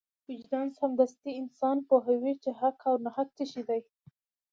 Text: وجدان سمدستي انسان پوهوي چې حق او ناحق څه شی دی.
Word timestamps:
وجدان 0.29 0.67
سمدستي 0.79 1.31
انسان 1.41 1.77
پوهوي 1.87 2.33
چې 2.43 2.49
حق 2.59 2.79
او 2.89 2.95
ناحق 3.05 3.29
څه 3.37 3.43
شی 3.51 3.61
دی. 3.69 3.81